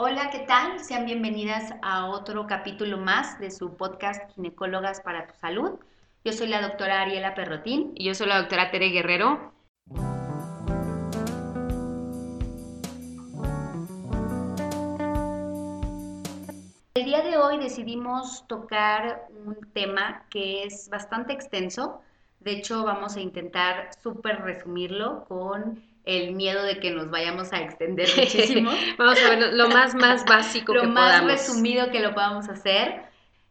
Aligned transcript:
Hola, 0.00 0.30
¿qué 0.30 0.38
tal? 0.38 0.78
Sean 0.78 1.06
bienvenidas 1.06 1.74
a 1.82 2.06
otro 2.06 2.46
capítulo 2.46 2.98
más 2.98 3.40
de 3.40 3.50
su 3.50 3.76
podcast 3.76 4.32
Ginecólogas 4.32 5.00
para 5.00 5.26
tu 5.26 5.34
Salud. 5.34 5.80
Yo 6.24 6.30
soy 6.30 6.46
la 6.46 6.62
doctora 6.62 7.02
Ariela 7.02 7.34
Perrotín. 7.34 7.94
Y 7.96 8.04
yo 8.04 8.14
soy 8.14 8.28
la 8.28 8.38
doctora 8.38 8.70
Tere 8.70 8.90
Guerrero. 8.90 9.52
El 16.94 17.04
día 17.04 17.22
de 17.22 17.36
hoy 17.36 17.58
decidimos 17.58 18.46
tocar 18.46 19.26
un 19.44 19.56
tema 19.72 20.26
que 20.30 20.62
es 20.62 20.88
bastante 20.90 21.32
extenso. 21.32 22.02
De 22.38 22.52
hecho, 22.52 22.84
vamos 22.84 23.16
a 23.16 23.20
intentar 23.20 23.90
súper 24.00 24.42
resumirlo 24.42 25.24
con 25.24 25.87
el 26.08 26.34
miedo 26.34 26.62
de 26.62 26.80
que 26.80 26.90
nos 26.90 27.10
vayamos 27.10 27.52
a 27.52 27.60
extender 27.60 28.08
muchísimo. 28.16 28.70
Vamos 28.96 29.18
a 29.22 29.30
ver 29.30 29.52
lo 29.52 29.68
más, 29.68 29.94
más 29.94 30.24
básico 30.24 30.72
lo 30.74 30.80
que 30.80 30.86
más 30.86 31.20
podamos. 31.20 31.32
resumido 31.32 31.90
que 31.90 32.00
lo 32.00 32.14
podamos 32.14 32.48
hacer. 32.48 33.02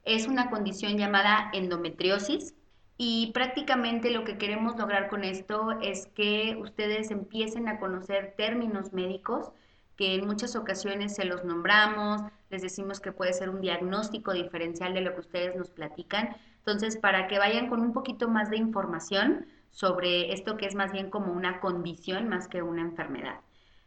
Es 0.03 0.27
una 0.27 0.49
condición 0.49 0.97
llamada 0.97 1.51
endometriosis 1.53 2.55
y 2.97 3.31
prácticamente 3.31 4.09
lo 4.09 4.23
que 4.23 4.39
queremos 4.39 4.75
lograr 4.75 5.07
con 5.07 5.23
esto 5.23 5.79
es 5.81 6.07
que 6.07 6.57
ustedes 6.59 7.11
empiecen 7.11 7.67
a 7.67 7.79
conocer 7.79 8.33
términos 8.35 8.91
médicos 8.91 9.51
que 9.95 10.15
en 10.15 10.25
muchas 10.25 10.55
ocasiones 10.55 11.15
se 11.15 11.25
los 11.25 11.43
nombramos, 11.43 12.21
les 12.49 12.61
decimos 12.61 12.99
que 12.99 13.11
puede 13.11 13.33
ser 13.33 13.49
un 13.49 13.61
diagnóstico 13.61 14.33
diferencial 14.33 14.93
de 14.93 15.01
lo 15.01 15.13
que 15.13 15.21
ustedes 15.21 15.55
nos 15.55 15.69
platican. 15.69 16.37
Entonces, 16.59 16.97
para 16.97 17.27
que 17.27 17.39
vayan 17.39 17.67
con 17.67 17.81
un 17.81 17.93
poquito 17.93 18.29
más 18.29 18.49
de 18.49 18.57
información, 18.57 19.47
sobre 19.71 20.33
esto 20.33 20.57
que 20.57 20.65
es 20.65 20.75
más 20.75 20.91
bien 20.91 21.09
como 21.09 21.33
una 21.33 21.59
condición 21.59 22.29
más 22.29 22.47
que 22.47 22.61
una 22.61 22.81
enfermedad. 22.81 23.39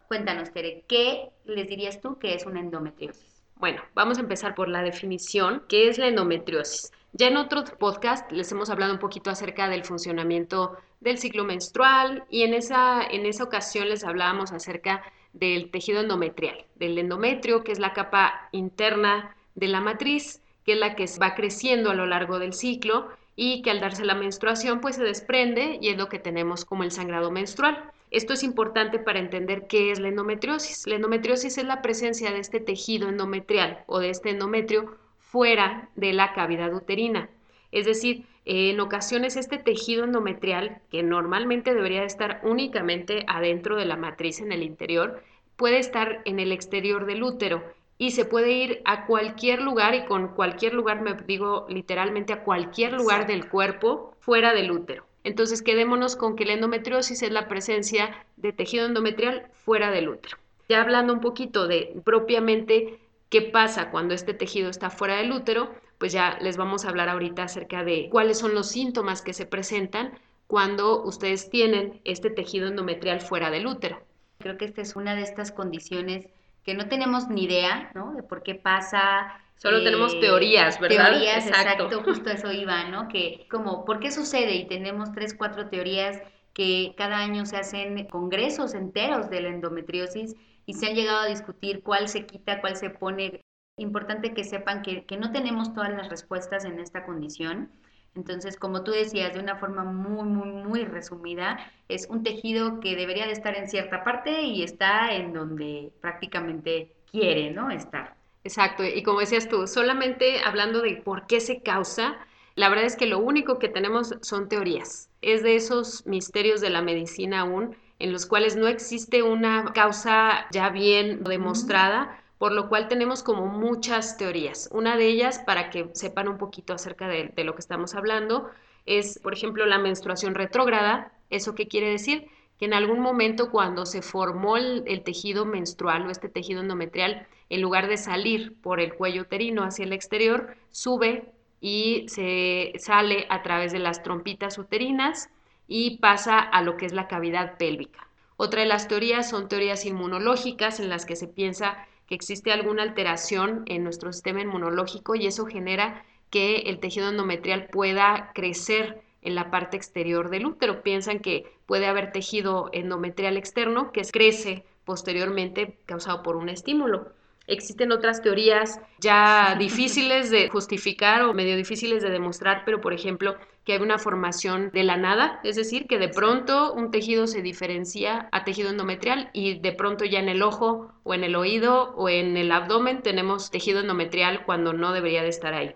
Cuéntanos, 0.09 0.53
Tere, 0.53 0.85
¿qué 0.89 1.31
les 1.45 1.69
dirías 1.69 2.01
tú 2.01 2.19
que 2.19 2.35
es 2.35 2.47
una 2.47 2.61
endometriosis? 2.61 3.43
Bueno, 3.57 3.83
vamos 3.95 4.19
a 4.19 4.23
empezar 4.23 4.55
por 4.55 4.69
la 4.69 4.83
definición. 4.83 5.63
¿Qué 5.69 5.89
es 5.89 5.99
la 5.99 6.09
endometriosis? 6.09 6.93
Ya 7.13 7.29
en 7.29 7.37
otro 7.37 7.65
podcast 7.79 8.31
les 8.33 8.51
hemos 8.53 8.71
hablado 8.71 8.93
un 8.93 8.99
poquito 8.99 9.31
acerca 9.31 9.69
del 9.69 9.85
funcionamiento 9.85 10.77
del 11.01 11.19
ciclo 11.19 11.45
menstrual 11.45 12.25
y 12.31 12.43
en 12.43 12.55
esa, 12.55 13.03
en 13.05 13.27
esa 13.27 13.45
ocasión 13.45 13.89
les 13.89 14.05
hablábamos 14.05 14.53
acerca 14.53 15.03
del 15.33 15.71
tejido 15.71 16.01
endometrial, 16.01 16.65
del 16.77 16.99
endometrio, 16.99 17.63
que 17.63 17.73
es 17.73 17.79
la 17.79 17.93
capa 17.93 18.49
interna 18.53 19.37
de 19.55 19.69
la 19.69 19.81
matriz, 19.81 20.43
que 20.65 20.73
es 20.73 20.79
la 20.79 20.95
que 20.95 21.07
va 21.21 21.35
creciendo 21.35 21.91
a 21.91 21.95
lo 21.95 22.07
largo 22.07 22.39
del 22.39 22.53
ciclo 22.53 23.09
y 23.43 23.63
que 23.63 23.71
al 23.71 23.81
darse 23.81 24.05
la 24.05 24.15
menstruación 24.15 24.83
pues 24.83 24.97
se 24.97 25.03
desprende 25.03 25.79
y 25.81 25.89
es 25.89 25.97
lo 25.97 26.11
que 26.11 26.19
tenemos 26.19 26.67
como 26.67 26.83
el 26.83 26.91
sangrado 26.91 27.31
menstrual. 27.31 27.91
Esto 28.11 28.35
es 28.35 28.43
importante 28.43 28.99
para 28.99 29.19
entender 29.19 29.67
qué 29.67 29.91
es 29.91 29.99
la 29.99 30.09
endometriosis. 30.09 30.87
La 30.87 30.97
endometriosis 30.97 31.57
es 31.57 31.65
la 31.65 31.81
presencia 31.81 32.33
de 32.33 32.39
este 32.39 32.61
tejido 32.61 33.09
endometrial 33.09 33.83
o 33.87 33.99
de 33.99 34.11
este 34.11 34.29
endometrio 34.29 34.95
fuera 35.17 35.89
de 35.97 36.13
la 36.13 36.35
cavidad 36.35 36.75
uterina. 36.75 37.31
Es 37.73 37.87
decir, 37.87 38.27
en 38.45 38.79
ocasiones 38.79 39.37
este 39.37 39.57
tejido 39.57 40.05
endometrial, 40.05 40.83
que 40.91 41.03
normalmente 41.03 41.73
debería 41.73 42.05
estar 42.05 42.43
únicamente 42.45 43.25
adentro 43.27 43.77
de 43.77 43.87
la 43.87 43.97
matriz 43.97 44.43
en 44.43 44.53
el 44.53 44.63
interior, 44.63 45.23
puede 45.57 45.79
estar 45.79 46.21
en 46.27 46.41
el 46.41 46.53
exterior 46.53 47.07
del 47.07 47.23
útero 47.23 47.65
y 48.01 48.13
se 48.13 48.25
puede 48.25 48.51
ir 48.53 48.81
a 48.87 49.05
cualquier 49.05 49.61
lugar 49.61 49.95
y 49.95 50.07
con 50.07 50.29
cualquier 50.29 50.73
lugar 50.73 51.03
me 51.03 51.13
digo 51.27 51.67
literalmente 51.69 52.33
a 52.33 52.45
cualquier 52.45 52.95
lugar 52.95 53.27
del 53.27 53.47
cuerpo 53.47 54.15
fuera 54.21 54.55
del 54.55 54.71
útero. 54.71 55.05
Entonces 55.23 55.61
quedémonos 55.61 56.17
con 56.17 56.35
que 56.35 56.47
la 56.47 56.55
endometriosis 56.55 57.23
es 57.23 57.31
la 57.31 57.47
presencia 57.47 58.25
de 58.39 58.55
tejido 58.55 58.87
endometrial 58.87 59.49
fuera 59.53 59.91
del 59.91 60.09
útero. 60.09 60.39
Ya 60.67 60.81
hablando 60.81 61.13
un 61.13 61.21
poquito 61.21 61.69
de 61.69 61.93
propiamente 62.03 62.99
qué 63.29 63.43
pasa 63.43 63.91
cuando 63.91 64.15
este 64.15 64.33
tejido 64.33 64.71
está 64.71 64.89
fuera 64.89 65.17
del 65.17 65.33
útero, 65.33 65.69
pues 65.99 66.11
ya 66.11 66.39
les 66.41 66.57
vamos 66.57 66.87
a 66.87 66.89
hablar 66.89 67.11
ahorita 67.11 67.43
acerca 67.43 67.85
de 67.85 68.09
cuáles 68.11 68.39
son 68.39 68.55
los 68.55 68.71
síntomas 68.71 69.21
que 69.21 69.35
se 69.35 69.45
presentan 69.45 70.19
cuando 70.47 71.05
ustedes 71.05 71.51
tienen 71.51 72.01
este 72.05 72.31
tejido 72.31 72.69
endometrial 72.69 73.21
fuera 73.21 73.51
del 73.51 73.67
útero. 73.67 74.01
Creo 74.39 74.57
que 74.57 74.65
esta 74.65 74.81
es 74.81 74.97
una 74.97 75.15
de 75.15 75.21
estas 75.21 75.53
condiciones 75.53 76.29
que 76.65 76.75
no 76.75 76.89
tenemos 76.89 77.29
ni 77.29 77.45
idea, 77.45 77.91
¿no? 77.95 78.13
De 78.15 78.23
por 78.23 78.43
qué 78.43 78.55
pasa. 78.55 79.33
Solo 79.57 79.79
eh, 79.79 79.85
tenemos 79.85 80.19
teorías, 80.21 80.81
¿verdad? 80.81 81.11
Teorías, 81.11 81.47
exacto. 81.47 82.03
justo 82.03 82.31
eso 82.31 82.53
iba, 82.53 82.85
¿no? 82.85 83.09
Que 83.09 83.47
como, 83.51 83.85
¿por 83.85 84.01
qué 84.01 84.11
sucede? 84.11 84.55
Y 84.55 84.67
tenemos 84.67 85.13
tres, 85.13 85.35
cuatro 85.35 85.69
teorías 85.69 86.21
que 86.53 86.95
cada 86.97 87.19
año 87.19 87.47
se 87.47 87.57
hacen 87.57 88.07
congresos 88.07 88.75
enteros 88.75 89.31
de 89.31 89.41
la 89.41 89.49
endometriosis 89.51 90.37
y 90.67 90.75
se 90.75 90.87
han 90.87 90.95
llegado 90.95 91.21
a 91.21 91.27
discutir 91.27 91.83
cuál 91.83 92.09
se 92.09 92.27
quita, 92.27 92.61
cuál 92.61 92.77
se 92.77 92.91
pone. 92.91 93.41
Importante 93.77 94.35
que 94.35 94.45
sepan 94.45 94.83
que, 94.83 95.07
que 95.07 95.17
no 95.17 95.33
tenemos 95.33 95.73
todas 95.73 95.91
las 95.91 96.09
respuestas 96.11 96.65
en 96.65 96.81
esta 96.81 97.07
condición. 97.07 97.71
Entonces, 98.15 98.57
como 98.57 98.83
tú 98.83 98.91
decías, 98.91 99.35
de 99.35 99.41
una 99.41 99.57
forma 99.57 99.85
muy, 99.85 100.25
muy, 100.29 100.51
muy 100.51 100.85
resumida, 100.85 101.59
es 101.89 102.09
un 102.09 102.23
tejido 102.23 102.81
que 102.81 102.97
debería 102.97 103.27
de 103.27 103.33
estar 103.33 103.57
en 103.57 103.69
cierta 103.69 104.05
parte 104.05 104.43
y 104.43 104.63
está 104.63 105.15
en 105.15 105.33
donde 105.33 105.93
prácticamente 106.01 106.93
quiere, 107.11 107.51
¿no? 107.51 107.71
Estar. 107.71 108.17
Exacto, 108.43 108.85
y 108.85 109.03
como 109.03 109.21
decías 109.21 109.49
tú, 109.49 109.67
solamente 109.67 110.41
hablando 110.45 110.81
de 110.81 110.97
por 110.97 111.27
qué 111.27 111.41
se 111.41 111.63
causa, 111.63 112.17
la 112.55 112.69
verdad 112.69 112.87
es 112.87 112.97
que 112.97 113.07
lo 113.07 113.19
único 113.19 113.59
que 113.59 113.69
tenemos 113.69 114.15
son 114.23 114.49
teorías. 114.49 115.09
Es 115.23 115.43
de 115.43 115.57
esos 115.57 116.07
misterios 116.07 116.61
de 116.61 116.71
la 116.71 116.83
medicina 116.83 117.41
aún 117.41 117.77
en 118.01 118.13
los 118.13 118.27
cuales 118.27 118.57
no 118.57 118.67
existe 118.67 119.23
una 119.23 119.73
causa 119.75 120.47
ya 120.51 120.71
bien 120.71 121.23
demostrada, 121.23 122.20
por 122.41 122.53
lo 122.53 122.71
cual 122.71 122.89
tenemos 122.89 123.23
como 123.23 123.49
muchas 123.49 124.17
teorías. 124.17 124.71
Una 124.73 124.97
de 124.97 125.09
ellas, 125.09 125.41
para 125.41 125.69
que 125.69 125.91
sepan 125.93 126.27
un 126.27 126.39
poquito 126.39 126.73
acerca 126.73 127.07
de, 127.07 127.35
lo 127.45 127.53
que 127.53 127.61
estamos 127.61 127.95
hablando, 127.95 128.49
es, 128.87 129.19
por 129.19 129.35
ejemplo, 129.35 129.67
la 129.67 129.79
menstruación 129.79 130.35
retrógrada. 130.35 131.13
¿Eso 131.29 131.55
qué 131.55 131.69
quiere 131.69 131.91
decir? 131.91 132.29
Que 132.59 132.65
en 132.65 132.73
algún 132.73 133.01
momento 133.01 133.51
cuando 133.51 133.85
se 133.85 134.01
formó 134.01 134.57
el, 134.57 134.85
el 134.87 135.03
tejido 135.03 135.45
menstrual 135.45 136.07
o 136.07 136.11
este 136.11 136.31
tejido 136.31 136.63
endometrial, 136.63 137.27
en 137.51 137.61
lugar 137.61 137.89
de 137.89 137.99
salir 137.99 138.59
por 138.63 138.81
el 138.81 138.95
cuello 138.95 139.21
uterino 139.21 139.63
hacia 139.63 139.85
el 139.85 139.93
exterior, 139.93 140.57
sube 140.71 141.35
y 141.61 142.07
se 142.09 142.73
sale 142.79 143.27
a 143.29 143.43
través 143.43 143.71
de 143.71 143.81
las 143.81 144.03
trompitas 144.03 144.57
uterinas 144.57 145.29
y 145.69 145.99
pasa 145.99 146.39
a 146.39 146.63
lo 146.63 146.79
que 146.79 146.87
es 146.87 146.95
la 146.95 147.07
cavidad 147.07 147.59
pélvica. 147.59 148.09
Otra 148.39 148.63
de 148.63 148.67
las 148.67 148.89
teorías 148.89 149.29
son 149.29 149.51
teorías 149.51 149.85
inmunológicas 149.85 150.81
en 150.81 150.89
las 150.89 151.05
que 151.05 151.17
se 151.17 151.29
piensa 151.29 151.87
que 152.11 152.17
existe 152.17 152.51
alguna 152.51 152.83
alteración 152.83 153.63
en 153.67 153.85
nuestro 153.85 154.13
sistema 154.13 154.41
inmunológico 154.41 155.15
y 155.15 155.29
eso 155.29 155.47
genera 155.47 156.05
que 156.29 156.57
el 156.67 156.81
tejido 156.81 157.09
endometrial 157.09 157.69
pueda 157.69 158.33
crecer 158.35 159.01
en 159.23 159.37
la 159.37 159.49
parte 159.53 159.77
exterior 159.77 160.29
del 160.29 160.47
útero. 160.47 160.83
Piensan 160.83 161.21
que 161.21 161.53
puede 161.67 161.87
haber 161.87 162.11
tejido 162.11 162.69
endometrial 162.73 163.37
externo 163.37 163.93
que 163.93 164.03
crece 164.03 164.65
posteriormente 164.85 165.79
causado 165.87 166.25
por 166.25 166.35
un 166.35 166.49
estímulo. 166.49 167.13
Existen 167.51 167.91
otras 167.91 168.23
teorías 168.23 168.81
ya 169.01 169.57
difíciles 169.59 170.31
de 170.31 170.49
justificar 170.49 171.23
o 171.23 171.35
medio 171.35 171.57
difíciles 171.57 172.03
de 172.03 172.11
demostrar, 172.11 172.63
pero 172.65 172.81
por 172.81 172.93
ejemplo, 172.93 173.37
que 173.65 173.73
hay 173.73 173.81
una 173.81 173.99
formación 173.99 174.71
de 174.73 174.85
la 174.85 174.97
nada, 174.97 175.41
es 175.43 175.57
decir, 175.57 175.87
que 175.87 175.99
de 175.99 176.09
pronto 176.09 176.73
un 176.73 176.91
tejido 176.91 177.27
se 177.27 177.43
diferencia 177.43 178.29
a 178.33 178.45
tejido 178.45 178.71
endometrial 178.71 179.31
y 179.33 179.59
de 179.59 179.73
pronto 179.73 180.05
ya 180.05 180.21
en 180.21 180.29
el 180.29 180.43
ojo 180.43 180.93
o 181.03 181.13
en 181.13 181.25
el 181.25 181.35
oído 181.35 181.93
o 181.97 182.09
en 182.09 182.37
el 182.37 182.53
abdomen 182.53 183.03
tenemos 183.03 183.51
tejido 183.51 183.81
endometrial 183.81 184.45
cuando 184.47 184.73
no 184.73 184.93
debería 184.93 185.23
de 185.23 185.29
estar 185.29 185.53
ahí. 185.53 185.75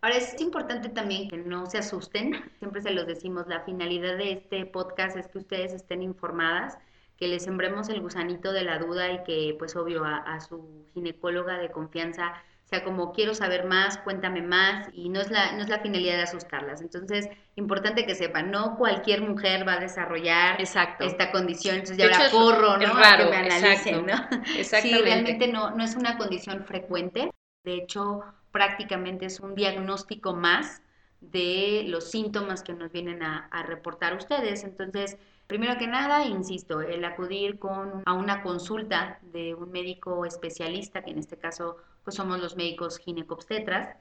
Ahora 0.00 0.16
es 0.16 0.38
importante 0.40 0.90
también 0.90 1.28
que 1.28 1.38
no 1.38 1.64
se 1.64 1.78
asusten, 1.78 2.34
siempre 2.58 2.82
se 2.82 2.90
los 2.90 3.06
decimos, 3.06 3.46
la 3.46 3.60
finalidad 3.60 4.18
de 4.18 4.32
este 4.32 4.66
podcast 4.66 5.16
es 5.16 5.28
que 5.28 5.38
ustedes 5.38 5.72
estén 5.72 6.02
informadas, 6.02 6.76
que 7.16 7.28
les 7.28 7.44
sembremos 7.44 7.88
el 7.88 8.00
gusanito 8.00 8.52
de 8.52 8.64
la 8.64 8.78
duda 8.78 9.10
y 9.12 9.22
que 9.24 9.54
pues 9.58 9.76
obvio 9.76 10.04
a, 10.04 10.16
a 10.18 10.40
su 10.40 10.86
ginecóloga 10.94 11.58
de 11.58 11.70
confianza 11.70 12.34
sea 12.64 12.82
como 12.82 13.12
quiero 13.12 13.34
saber 13.34 13.66
más, 13.66 13.98
cuéntame 13.98 14.40
más 14.42 14.88
y 14.94 15.08
no 15.10 15.20
es 15.20 15.30
la 15.30 15.52
no 15.52 15.62
es 15.62 15.68
la 15.68 15.80
finalidad 15.80 16.16
de 16.16 16.22
asustarlas. 16.22 16.80
Entonces, 16.80 17.28
importante 17.56 18.06
que 18.06 18.14
sepan, 18.14 18.50
no 18.50 18.76
cualquier 18.76 19.20
mujer 19.22 19.66
va 19.68 19.74
a 19.74 19.80
desarrollar 19.80 20.60
Exacto. 20.60 21.04
esta 21.04 21.30
condición, 21.30 21.76
entonces 21.76 21.98
De 21.98 22.04
ya 22.04 22.18
la 22.18 22.26
hecho, 22.26 22.36
corro, 22.36 22.76
¿no? 22.78 22.82
es 22.82 22.94
raro, 22.94 23.24
que 23.24 23.30
me 23.30 23.36
analicen, 23.36 24.08
exacto. 24.08 24.36
¿no? 24.38 24.44
Sí, 24.82 24.98
realmente 25.02 25.48
no 25.48 25.70
no 25.70 25.84
es 25.84 25.94
una 25.94 26.16
condición 26.16 26.64
frecuente. 26.64 27.30
De 27.64 27.74
hecho, 27.74 28.22
prácticamente 28.50 29.26
es 29.26 29.40
un 29.40 29.54
diagnóstico 29.54 30.34
más 30.34 30.82
de 31.30 31.84
los 31.86 32.10
síntomas 32.10 32.62
que 32.62 32.72
nos 32.72 32.92
vienen 32.92 33.22
a, 33.22 33.48
reportar 33.66 34.16
ustedes. 34.16 34.64
Entonces, 34.64 35.16
primero 35.46 35.78
que 35.78 35.86
nada, 35.86 36.24
insisto, 36.24 36.80
el 36.80 37.04
acudir 37.04 37.58
con, 37.58 38.02
a 38.06 38.12
una 38.12 38.42
consulta 38.42 39.18
de 39.32 39.54
un 39.54 39.70
médico 39.70 40.24
especialista, 40.24 41.02
que 41.02 41.10
en 41.10 41.18
este 41.18 41.38
caso 41.38 41.76
pues 42.02 42.16
somos 42.16 42.40
los 42.40 42.56
médicos 42.56 42.98
ginecobstetras, 42.98 43.96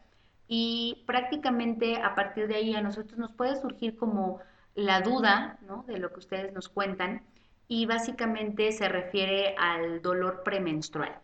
y 0.48 1.04
prácticamente 1.08 1.98
a 1.98 2.16
partir 2.16 2.48
de 2.48 2.56
ahí 2.56 2.76
a 2.76 2.82
nosotros 2.82 3.18
nos 3.18 3.32
puede 3.32 3.60
surgir 3.60 3.96
como 3.96 4.42
la 4.76 5.02
duda 5.02 5.58
¿no? 5.68 5.84
de 5.88 6.00
lo 6.00 6.12
que 6.12 6.20
ustedes 6.20 6.54
nos 6.54 6.68
cuentan 6.68 7.24
y 7.68 7.86
básicamente 7.86 8.72
se 8.72 8.90
refiere 8.90 9.56
al 9.58 10.02
dolor 10.02 10.44
premenstrual. 10.44 11.18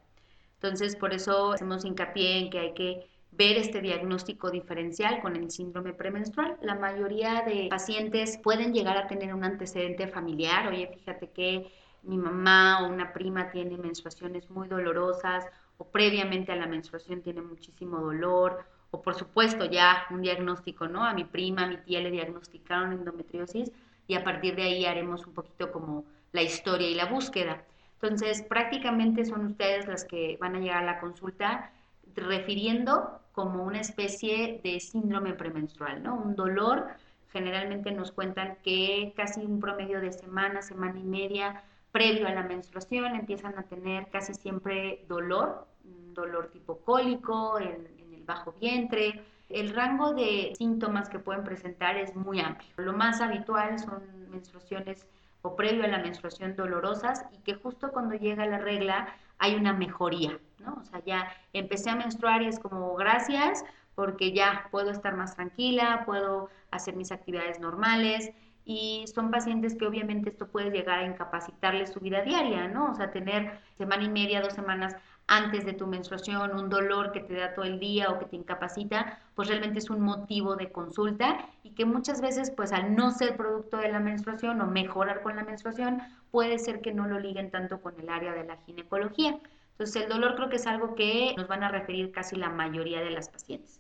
Entonces, 0.56 0.96
por 0.96 1.14
eso 1.14 1.54
hacemos 1.54 1.86
hincapié 1.86 2.38
en 2.38 2.50
que 2.50 2.60
hay 2.60 2.74
que 2.74 3.10
ver 3.40 3.56
este 3.56 3.80
diagnóstico 3.80 4.52
diferencial 4.52 5.22
con 5.22 5.38
el 5.38 5.50
síndrome 5.50 5.94
premenstrual. 5.94 6.58
La 6.62 6.76
mayoría 6.76 7.42
de 7.44 7.68
pacientes 7.70 8.38
pueden 8.38 8.74
llegar 8.74 8.98
a 8.98 9.08
tener 9.08 9.34
un 9.34 9.46
antecedente 9.46 10.08
familiar. 10.08 10.68
Oye, 10.68 10.92
fíjate 10.94 11.30
que 11.30 11.72
mi 12.04 12.18
mamá 12.18 12.84
o 12.84 12.90
una 12.90 13.14
prima 13.14 13.50
tiene 13.50 13.78
menstruaciones 13.78 14.50
muy 14.50 14.68
dolorosas 14.68 15.46
o 15.78 15.86
previamente 15.86 16.52
a 16.52 16.58
la 16.58 16.68
menstruación 16.68 17.22
tiene 17.22 17.42
muchísimo 17.42 18.02
dolor 18.02 18.66
o 18.92 19.02
por 19.02 19.16
supuesto 19.16 19.64
ya 19.64 20.06
un 20.10 20.22
diagnóstico, 20.22 20.90
¿no? 20.90 21.06
A 21.06 21.14
mi 21.14 21.24
prima, 21.24 21.64
a 21.64 21.68
mi 21.68 21.78
tía 21.78 22.02
le 22.02 22.12
diagnosticaron 22.12 22.92
endometriosis 22.92 23.72
y 24.06 24.16
a 24.16 24.24
partir 24.26 24.58
de 24.58 24.64
ahí 24.64 24.86
haremos 24.86 25.26
un 25.26 25.34
poquito 25.34 25.72
como 25.72 26.04
la 26.34 26.42
historia 26.42 26.90
y 26.90 26.96
la 26.96 27.06
búsqueda. 27.06 27.64
Entonces, 28.02 28.42
prácticamente 28.42 29.24
son 29.24 29.46
ustedes 29.46 29.88
las 29.88 30.04
que 30.04 30.38
van 30.42 30.58
a 30.58 30.60
llegar 30.60 30.84
a 30.84 30.86
la 30.86 31.00
consulta 31.00 31.72
refiriendo 32.16 33.20
como 33.32 33.64
una 33.64 33.80
especie 33.80 34.60
de 34.64 34.80
síndrome 34.80 35.34
premenstrual, 35.34 36.04
¿no? 36.04 36.16
Un 36.16 36.36
dolor, 36.36 36.88
generalmente 37.32 37.92
nos 37.92 38.12
cuentan 38.12 38.58
que 38.64 39.14
casi 39.16 39.42
un 39.42 39.60
promedio 39.60 40.02
de 40.02 40.12
semana, 40.12 40.62
semana 40.62 41.00
y 41.00 41.04
media 41.04 41.64
previo 41.92 42.28
a 42.28 42.32
la 42.32 42.44
menstruación 42.44 43.16
empiezan 43.16 43.58
a 43.58 43.64
tener 43.64 44.10
casi 44.10 44.34
siempre 44.34 45.06
dolor, 45.08 45.68
dolor 46.14 46.50
tipo 46.52 46.80
cólico 46.80 47.60
en, 47.60 47.88
en 47.98 48.14
el 48.14 48.24
bajo 48.24 48.54
vientre. 48.60 49.24
El 49.50 49.74
rango 49.74 50.14
de 50.14 50.54
síntomas 50.58 51.10
que 51.10 51.18
pueden 51.18 51.44
presentar 51.44 51.98
es 51.98 52.16
muy 52.16 52.40
amplio. 52.40 52.70
Lo 52.78 52.94
más 52.94 53.22
habitual 53.22 53.80
son 53.80 54.04
menstruaciones 54.30 55.08
o 55.42 55.56
previo 55.56 55.84
a 55.84 55.88
la 55.88 56.00
menstruación 56.00 56.56
dolorosas 56.56 57.26
y 57.32 57.38
que 57.44 57.56
justo 57.56 57.92
cuando 57.92 58.16
llega 58.16 58.46
la 58.46 58.60
regla 58.60 59.08
hay 59.38 59.56
una 59.56 59.74
mejoría, 59.74 60.38
¿no? 60.60 60.78
O 60.82 60.84
sea, 60.84 61.04
ya 61.06 61.32
empecé 61.54 61.90
a 61.90 61.96
menstruar 61.96 62.42
y 62.42 62.48
es 62.48 62.60
como 62.60 62.96
gracias 62.96 63.64
porque 63.96 64.32
ya 64.32 64.68
puedo 64.72 64.92
estar 64.92 65.16
más 65.16 65.36
tranquila, 65.36 66.04
puedo 66.06 66.50
hacer 66.72 66.96
mis 66.96 67.12
actividades 67.12 67.60
normales 67.60 68.32
y 68.66 69.06
son 69.14 69.32
pacientes 69.32 69.76
que 69.76 69.88
obviamente 69.88 70.30
esto 70.30 70.48
puede 70.48 70.70
llegar 70.70 71.00
a 71.00 71.06
incapacitarles 71.06 71.92
su 71.92 72.00
vida 72.00 72.22
diaria, 72.22 72.68
¿no? 72.68 72.92
O 72.92 72.94
sea, 72.94 73.12
tener 73.12 73.60
semana 73.78 74.04
y 74.04 74.10
media, 74.10 74.42
dos 74.42 74.54
semanas 74.54 74.96
antes 75.30 75.66
de 75.66 75.74
tu 75.74 75.86
menstruación, 75.86 76.56
un 76.56 76.70
dolor 76.70 77.12
que 77.12 77.20
te 77.20 77.36
da 77.36 77.54
todo 77.54 77.66
el 77.66 77.80
día 77.80 78.10
o 78.10 78.20
que 78.20 78.26
te 78.26 78.36
incapacita, 78.36 79.20
pues 79.36 79.48
realmente 79.48 79.80
es 79.80 79.90
un 79.90 80.02
motivo 80.02 80.56
de 80.56 80.72
consulta 80.72 81.48
y 81.64 81.72
que 81.72 81.86
muchas 81.86 82.20
veces, 82.20 82.52
pues 82.52 82.72
al 82.72 82.96
no 82.96 83.12
ser 83.12 83.38
producto 83.38 83.78
de 83.78 83.90
la 83.90 84.00
menstruación 84.00 84.60
o 84.62 84.68
mejorar 84.68 85.22
con 85.22 85.36
la 85.36 85.44
menstruación, 85.44 86.02
puede 86.32 86.58
ser 86.58 86.82
que 86.82 86.94
no 86.94 87.08
lo 87.08 87.20
liguen 87.20 87.52
tanto 87.52 87.82
con 87.82 88.00
el 88.00 88.10
área 88.10 88.34
de 88.34 88.44
la 88.44 88.58
ginecología. 88.66 89.40
Entonces, 89.80 90.04
el 90.04 90.10
dolor 90.10 90.36
creo 90.36 90.50
que 90.50 90.58
es 90.58 90.68
algo 90.68 90.94
que 90.94 91.34
nos 91.38 91.48
van 91.48 91.64
a 91.64 91.72
referir 91.72 92.12
casi 92.12 92.36
la 92.36 92.50
mayoría 92.50 93.00
de 93.00 93.12
las 93.12 93.30
pacientes. 93.30 93.80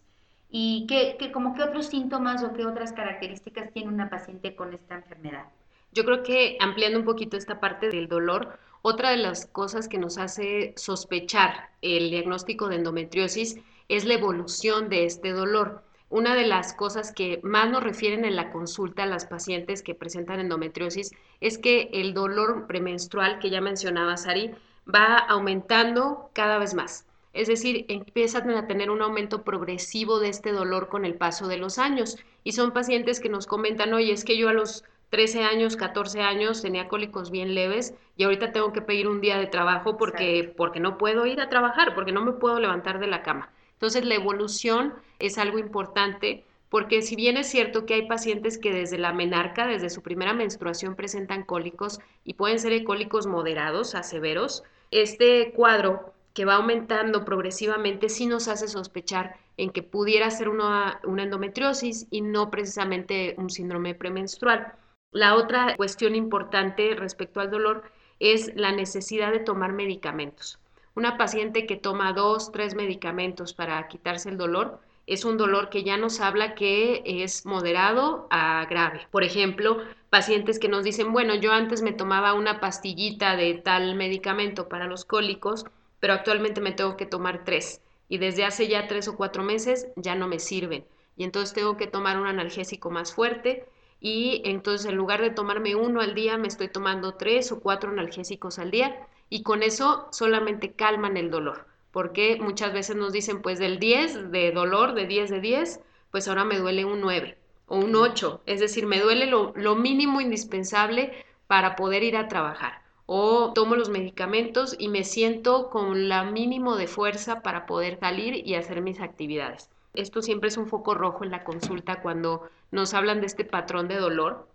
¿Y 0.49 0.87
qué, 0.87 1.17
como 1.33 1.53
qué 1.53 1.61
otros 1.61 1.87
síntomas 1.87 2.41
o 2.41 2.53
qué 2.53 2.65
otras 2.65 2.93
características 2.93 3.73
tiene 3.73 3.89
una 3.89 4.09
paciente 4.09 4.55
con 4.55 4.73
esta 4.73 4.95
enfermedad? 4.95 5.47
Yo 5.91 6.05
creo 6.05 6.23
que 6.23 6.55
ampliando 6.61 6.99
un 6.99 7.03
poquito 7.03 7.35
esta 7.35 7.59
parte 7.59 7.89
del 7.89 8.07
dolor, 8.07 8.57
otra 8.81 9.09
de 9.09 9.17
las 9.17 9.45
cosas 9.45 9.89
que 9.89 9.97
nos 9.97 10.17
hace 10.17 10.73
sospechar 10.77 11.69
el 11.81 12.11
diagnóstico 12.11 12.69
de 12.69 12.77
endometriosis 12.77 13.57
es 13.89 14.05
la 14.05 14.13
evolución 14.13 14.87
de 14.87 15.03
este 15.03 15.33
dolor. 15.33 15.83
Una 16.09 16.33
de 16.33 16.47
las 16.47 16.73
cosas 16.73 17.11
que 17.11 17.41
más 17.43 17.69
nos 17.69 17.83
refieren 17.83 18.23
en 18.23 18.37
la 18.37 18.51
consulta 18.51 19.03
a 19.03 19.05
las 19.05 19.25
pacientes 19.25 19.83
que 19.83 19.95
presentan 19.95 20.39
endometriosis 20.39 21.11
es 21.41 21.57
que 21.57 21.89
el 21.91 22.13
dolor 22.13 22.67
premenstrual 22.67 23.39
que 23.39 23.49
ya 23.49 23.59
mencionaba 23.59 24.15
Sari 24.15 24.55
va 24.93 25.17
aumentando 25.17 26.29
cada 26.33 26.57
vez 26.57 26.73
más. 26.73 27.05
Es 27.33 27.47
decir, 27.47 27.85
empiezan 27.89 28.49
a 28.51 28.67
tener 28.67 28.89
un 28.89 29.01
aumento 29.01 29.43
progresivo 29.43 30.19
de 30.19 30.29
este 30.29 30.51
dolor 30.51 30.89
con 30.89 31.05
el 31.05 31.15
paso 31.15 31.47
de 31.47 31.57
los 31.57 31.77
años. 31.77 32.17
Y 32.43 32.53
son 32.53 32.71
pacientes 32.71 33.19
que 33.19 33.29
nos 33.29 33.45
comentan, 33.45 33.93
oye, 33.93 34.11
es 34.11 34.25
que 34.25 34.37
yo 34.37 34.49
a 34.49 34.53
los 34.53 34.83
13 35.11 35.43
años, 35.43 35.75
14 35.75 36.21
años, 36.21 36.61
tenía 36.61 36.87
cólicos 36.87 37.31
bien 37.31 37.55
leves 37.55 37.93
y 38.15 38.23
ahorita 38.23 38.51
tengo 38.51 38.73
que 38.73 38.81
pedir 38.81 39.07
un 39.07 39.21
día 39.21 39.37
de 39.37 39.47
trabajo 39.47 39.97
porque, 39.97 40.53
porque 40.55 40.79
no 40.79 40.97
puedo 40.97 41.25
ir 41.25 41.41
a 41.41 41.49
trabajar, 41.49 41.95
porque 41.95 42.11
no 42.11 42.23
me 42.23 42.33
puedo 42.33 42.59
levantar 42.59 42.99
de 42.99 43.07
la 43.07 43.23
cama. 43.23 43.51
Entonces 43.73 44.05
la 44.05 44.15
evolución 44.15 44.93
es 45.19 45.37
algo 45.37 45.57
importante 45.57 46.43
porque 46.69 47.01
si 47.01 47.15
bien 47.15 47.37
es 47.37 47.47
cierto 47.47 47.85
que 47.85 47.95
hay 47.95 48.07
pacientes 48.07 48.59
que 48.59 48.71
desde 48.71 48.99
la 48.99 49.11
menarca, 49.11 49.65
desde 49.65 49.89
su 49.89 50.03
primera 50.03 50.33
menstruación 50.33 50.95
presentan 50.95 51.43
cólicos 51.43 51.99
y 52.23 52.35
pueden 52.35 52.59
ser 52.59 52.83
cólicos 52.83 53.25
moderados 53.25 53.95
a 53.95 54.03
severos, 54.03 54.63
este 54.91 55.51
cuadro 55.53 56.13
que 56.33 56.45
va 56.45 56.55
aumentando 56.55 57.25
progresivamente 57.25 58.09
sí 58.09 58.25
nos 58.25 58.47
hace 58.47 58.67
sospechar 58.67 59.35
en 59.57 59.71
que 59.71 59.83
pudiera 59.83 60.29
ser 60.31 60.47
una, 60.49 60.99
una 61.03 61.23
endometriosis 61.23 62.07
y 62.09 62.21
no 62.21 62.49
precisamente 62.49 63.35
un 63.37 63.49
síndrome 63.49 63.93
premenstrual. 63.93 64.73
La 65.11 65.35
otra 65.35 65.75
cuestión 65.75 66.15
importante 66.15 66.95
respecto 66.95 67.39
al 67.41 67.51
dolor 67.51 67.83
es 68.19 68.53
la 68.55 68.71
necesidad 68.71 69.31
de 69.31 69.39
tomar 69.39 69.73
medicamentos. 69.73 70.59
Una 70.95 71.17
paciente 71.17 71.65
que 71.65 71.77
toma 71.77 72.13
dos, 72.13 72.51
tres 72.51 72.75
medicamentos 72.75 73.53
para 73.53 73.87
quitarse 73.87 74.29
el 74.29 74.37
dolor 74.37 74.79
es 75.07 75.25
un 75.25 75.37
dolor 75.37 75.69
que 75.69 75.83
ya 75.83 75.97
nos 75.97 76.19
habla 76.19 76.53
que 76.53 77.01
es 77.05 77.45
moderado 77.45 78.27
a 78.29 78.65
grave. 78.69 79.07
Por 79.09 79.23
ejemplo, 79.23 79.81
pacientes 80.09 80.59
que 80.59 80.69
nos 80.69 80.83
dicen, 80.83 81.13
bueno, 81.13 81.35
yo 81.35 81.51
antes 81.51 81.81
me 81.81 81.91
tomaba 81.91 82.33
una 82.33 82.59
pastillita 82.59 83.35
de 83.35 83.53
tal 83.53 83.95
medicamento 83.95 84.67
para 84.67 84.87
los 84.87 85.05
cólicos, 85.05 85.65
pero 85.99 86.13
actualmente 86.13 86.61
me 86.61 86.71
tengo 86.71 86.97
que 86.97 87.05
tomar 87.05 87.43
tres 87.45 87.81
y 88.07 88.17
desde 88.17 88.43
hace 88.43 88.67
ya 88.67 88.87
tres 88.87 89.07
o 89.07 89.15
cuatro 89.15 89.43
meses 89.43 89.87
ya 89.95 90.15
no 90.15 90.27
me 90.27 90.39
sirven 90.39 90.85
y 91.15 91.25
entonces 91.25 91.53
tengo 91.53 91.77
que 91.77 91.85
tomar 91.85 92.19
un 92.19 92.27
analgésico 92.27 92.89
más 92.89 93.13
fuerte 93.13 93.67
y 93.99 94.41
entonces 94.45 94.89
en 94.89 94.95
lugar 94.95 95.21
de 95.21 95.29
tomarme 95.29 95.75
uno 95.75 96.01
al 96.01 96.15
día, 96.15 96.37
me 96.37 96.47
estoy 96.47 96.69
tomando 96.69 97.15
tres 97.15 97.51
o 97.51 97.59
cuatro 97.59 97.91
analgésicos 97.91 98.57
al 98.57 98.71
día 98.71 99.07
y 99.29 99.43
con 99.43 99.61
eso 99.61 100.07
solamente 100.11 100.71
calman 100.71 101.17
el 101.17 101.29
dolor, 101.29 101.67
porque 101.91 102.37
muchas 102.39 102.73
veces 102.73 102.95
nos 102.95 103.11
dicen 103.11 103.41
pues 103.41 103.59
del 103.59 103.77
10 103.77 104.31
de 104.31 104.51
dolor, 104.53 104.93
de 104.93 105.05
10 105.05 105.29
de 105.29 105.41
10, 105.41 105.81
pues 106.09 106.27
ahora 106.27 106.45
me 106.45 106.57
duele 106.57 106.85
un 106.85 107.01
9 107.01 107.37
o 107.69 107.77
un 107.77 107.95
8, 107.95 108.41
es 108.45 108.59
decir, 108.59 108.85
me 108.85 108.99
duele 108.99 109.25
lo, 109.25 109.53
lo 109.55 109.75
mínimo 109.75 110.21
indispensable 110.21 111.13
para 111.47 111.75
poder 111.75 112.03
ir 112.03 112.17
a 112.17 112.27
trabajar 112.27 112.81
o 113.11 113.53
tomo 113.53 113.75
los 113.75 113.89
medicamentos 113.89 114.75
y 114.77 114.87
me 114.87 115.03
siento 115.03 115.71
con 115.71 116.09
la 116.09 116.23
mínimo 116.25 116.75
de 116.75 116.85
fuerza 116.85 117.41
para 117.41 117.65
poder 117.65 117.99
salir 117.99 118.47
y 118.47 118.53
hacer 118.53 118.83
mis 118.83 119.01
actividades. 119.01 119.71
Esto 119.95 120.21
siempre 120.21 120.49
es 120.49 120.57
un 120.57 120.67
foco 120.67 120.93
rojo 120.93 121.23
en 121.23 121.31
la 121.31 121.43
consulta 121.43 122.03
cuando 122.03 122.47
nos 122.69 122.93
hablan 122.93 123.19
de 123.19 123.25
este 123.25 123.45
patrón 123.45 123.87
de 123.87 123.95
dolor. 123.95 124.47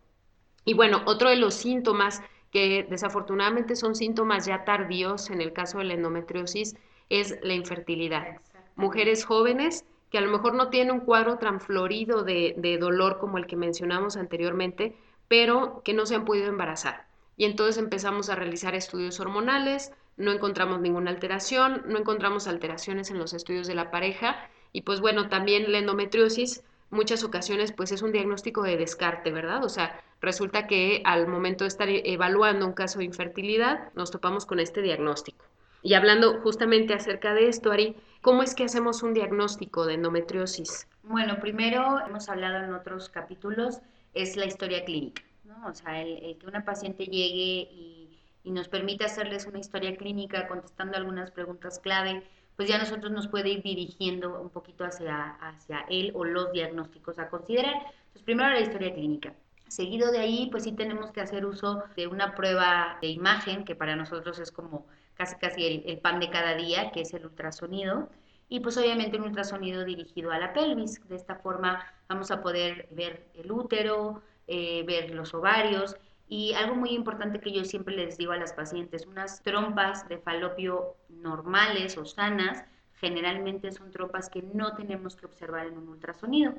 Y 0.65 0.75
bueno, 0.75 1.03
otro 1.07 1.31
de 1.31 1.37
los 1.37 1.55
síntomas 1.55 2.23
que 2.53 2.87
desafortunadamente 2.89 3.75
son 3.75 3.97
síntomas 3.97 4.47
ya 4.47 4.65
tardíos 4.65 5.31
en 5.31 5.41
el 5.41 5.53
caso 5.53 5.79
de 5.79 5.85
la 5.87 5.95
endometriosis 5.95 6.77
es 7.09 7.37
la 7.43 7.55
infertilidad. 7.55 8.37
Mujeres 8.77 9.25
jóvenes 9.25 9.85
que 10.15 10.19
a 10.19 10.21
lo 10.21 10.31
mejor 10.31 10.55
no 10.55 10.69
tienen 10.69 10.95
un 10.95 11.01
cuadro 11.01 11.39
tan 11.39 11.61
florido 11.61 12.23
de, 12.23 12.55
de 12.57 12.79
dolor 12.79 13.19
como 13.19 13.37
el 13.37 13.49
que 13.49 13.57
mencionamos 13.57 14.17
anteriormente, 14.17 14.95
pero 15.27 15.83
que 15.85 15.93
no 15.93 16.07
se 16.07 16.15
han 16.15 16.25
podido 16.25 16.47
embarazar. 16.47 17.09
Y 17.37 17.47
entonces 17.47 17.79
empezamos 17.79 18.29
a 18.29 18.37
realizar 18.37 18.77
estudios 18.77 19.19
hormonales, 19.19 19.91
no 20.17 20.31
encontramos 20.31 20.81
ninguna 20.81 21.11
alteración, 21.11 21.83
no 21.89 21.99
encontramos 21.99 22.47
alteraciones 22.47 23.11
en 23.11 23.19
los 23.19 23.33
estudios 23.33 23.67
de 23.67 23.75
la 23.75 23.91
pareja 23.91 24.37
y 24.71 24.83
pues 24.83 25.01
bueno, 25.01 25.29
también 25.29 25.73
la 25.73 25.79
endometriosis 25.79 26.63
muchas 26.91 27.25
ocasiones 27.25 27.73
pues 27.73 27.91
es 27.91 28.03
un 28.03 28.13
diagnóstico 28.13 28.63
de 28.63 28.77
descarte, 28.77 29.33
¿verdad? 29.33 29.65
O 29.65 29.69
sea, 29.69 30.01
resulta 30.21 30.69
que 30.69 31.03
al 31.05 31.27
momento 31.27 31.65
de 31.65 31.69
estar 31.69 31.89
evaluando 31.89 32.69
un 32.69 32.73
caso 32.73 33.01
de 33.01 33.07
infertilidad 33.07 33.93
nos 33.97 34.13
topamos 34.13 34.47
con 34.47 34.61
este 34.61 34.81
diagnóstico. 34.81 35.45
Y 35.83 35.93
hablando 35.93 36.41
justamente 36.41 36.95
acerca 36.95 37.35
de 37.35 37.49
esto, 37.49 37.71
Ari, 37.71 37.97
¿cómo 38.25 38.43
es 38.43 38.55
que 38.55 38.65
hacemos 38.65 39.03
un 39.03 39.13
diagnóstico 39.13 39.85
de 39.85 39.95
endometriosis? 39.95 40.89
Bueno, 41.03 41.39
primero 41.41 42.01
hemos 42.01 42.31
hablado 42.31 42.65
en 42.65 42.73
otros 42.73 43.11
capítulos, 43.11 43.81
es 44.15 44.37
la 44.37 44.47
historia 44.47 44.83
clínica, 44.87 45.23
¿no? 45.45 45.69
O 45.69 45.75
sea, 45.75 46.01
el, 46.01 46.39
que 46.39 46.47
una 46.47 46.65
paciente 46.65 47.05
llegue 47.05 47.69
y, 47.71 48.19
y 48.43 48.51
nos 48.51 48.69
permita 48.69 49.05
hacerles 49.05 49.45
una 49.45 49.59
historia 49.59 49.95
clínica 49.97 50.49
contestando 50.49 50.97
algunas 50.97 51.33
preguntas 51.33 51.79
clave, 51.79 52.23
pues 52.57 52.67
ya 52.67 52.79
nosotros 52.79 53.13
nos 53.13 53.29
puede 53.29 53.51
ir 53.51 53.63
dirigiendo 53.63 54.41
un 54.41 54.49
poquito 54.49 54.87
hacia, 54.87 55.33
hacia 55.33 55.85
él 55.91 56.11
o 56.15 56.25
los 56.25 56.51
diagnósticos 56.53 57.19
a 57.19 57.29
considerar. 57.29 57.75
Entonces, 57.75 58.23
primero 58.23 58.49
la 58.49 58.61
historia 58.61 58.95
clínica. 58.95 59.35
Seguido 59.69 60.11
de 60.11 60.21
ahí, 60.21 60.49
pues 60.51 60.65
sí 60.65 60.73
tenemos 60.73 61.11
que 61.11 61.21
hacer 61.21 61.45
uso 61.45 61.83
de 61.95 62.07
una 62.07 62.35
prueba 62.35 62.97
de 63.03 63.09
imagen, 63.09 63.67
que 63.67 63.75
para 63.75 63.97
nosotros 63.97 64.39
es 64.39 64.51
como 64.51 64.87
casi 65.15 65.37
casi 65.37 65.83
el, 65.87 65.99
pan 65.99 66.21
de 66.21 66.31
cada 66.31 66.55
día, 66.55 66.91
que 66.93 67.03
es 67.03 67.15
el 67.15 67.25
ultrasonido. 67.27 68.09
Y 68.49 68.61
pues 68.61 68.77
obviamente 68.77 69.17
un 69.17 69.25
ultrasonido 69.25 69.85
dirigido 69.85 70.31
a 70.31 70.39
la 70.39 70.53
pelvis. 70.53 71.01
De 71.09 71.17
esta 71.17 71.37
forma 71.37 71.85
vamos 72.09 72.31
a 72.31 72.43
poder 72.43 72.89
ver 72.91 73.27
el 73.35 73.51
útero, 73.51 74.23
eh, 74.47 74.85
ver 74.87 75.11
los 75.15 75.33
ovarios 75.33 75.97
Y 76.29 76.53
algo 76.55 76.75
muy 76.75 76.91
importante 76.91 77.41
que 77.41 77.53
yo 77.53 77.65
siempre 77.65 77.97
les 77.97 78.17
digo 78.19 78.33
a 78.33 78.37
las 78.37 78.53
pacientes, 78.53 79.07
unas 79.07 79.43
trompas 79.43 80.09
de 80.09 80.19
falopio 80.19 80.97
normales 81.09 81.99
o 81.99 82.05
sanas, 82.07 82.65
generalmente 82.95 83.73
son 83.73 83.91
trompas 83.91 84.31
que 84.31 84.43
no 84.43 84.75
tenemos 84.75 85.17
que 85.17 85.27
observar 85.27 85.67
en 85.67 85.77
un 85.77 85.89
ultrasonido, 85.89 86.55